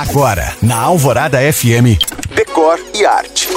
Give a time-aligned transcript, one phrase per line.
[0.00, 2.00] Agora, na Alvorada FM,
[2.34, 3.50] Decor e Arte.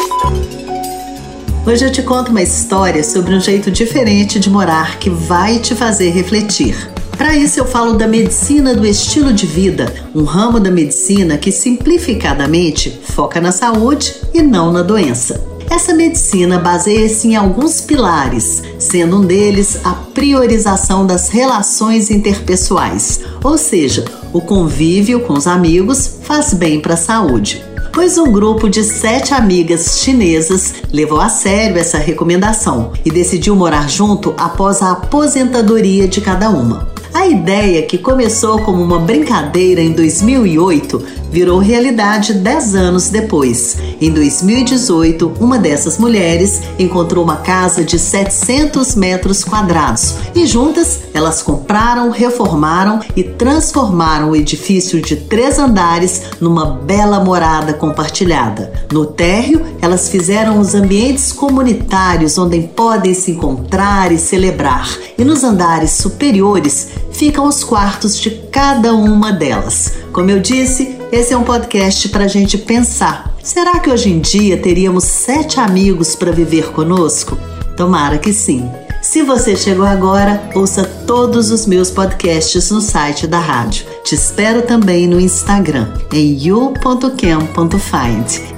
[1.65, 5.73] Hoje eu te conto uma história sobre um jeito diferente de morar que vai te
[5.73, 6.75] fazer refletir.
[7.17, 11.49] Para isso, eu falo da medicina do estilo de vida, um ramo da medicina que
[11.49, 15.41] simplificadamente foca na saúde e não na doença.
[15.69, 23.57] Essa medicina baseia-se em alguns pilares, sendo um deles a priorização das relações interpessoais, ou
[23.57, 24.03] seja,
[24.33, 27.63] o convívio com os amigos faz bem para a saúde.
[27.93, 33.87] Pois um grupo de sete amigas chinesas levou a sério essa recomendação e decidiu morar
[33.87, 36.92] junto após a aposentadoria de cada uma.
[37.23, 43.77] A ideia, que começou como uma brincadeira em 2008, virou realidade 10 anos depois.
[44.01, 51.41] Em 2018, uma dessas mulheres encontrou uma casa de 700 metros quadrados e juntas elas
[51.41, 58.71] compraram, reformaram e transformaram o edifício de três andares numa bela morada compartilhada.
[58.91, 65.43] No térreo, elas fizeram os ambientes comunitários onde podem se encontrar e celebrar, e nos
[65.43, 66.89] andares superiores
[67.23, 69.93] ficam os quartos de cada uma delas.
[70.11, 73.33] Como eu disse, esse é um podcast para a gente pensar.
[73.41, 77.37] Será que hoje em dia teríamos sete amigos para viver conosco?
[77.77, 78.69] Tomara que sim.
[79.01, 83.85] Se você chegou agora, ouça todos os meus podcasts no site da rádio.
[84.03, 86.81] Te espero também no Instagram, em you.cam.find.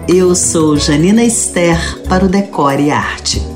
[0.07, 3.54] Eu sou Janina Esther para o Decore e Arte.